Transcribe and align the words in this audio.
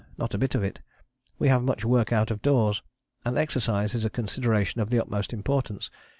Not 0.17 0.33
a 0.33 0.39
bit 0.39 0.55
of 0.55 0.63
it. 0.63 0.79
We 1.37 1.47
have 1.49 1.61
much 1.61 1.85
work 1.85 2.11
out 2.11 2.31
of 2.31 2.41
doors, 2.41 2.81
and 3.23 3.37
exercise 3.37 3.93
is 3.93 4.03
a 4.03 4.09
consideration 4.09 4.81
of 4.81 4.89
the 4.89 4.99
utmost 4.99 5.31
importance. 5.31 5.91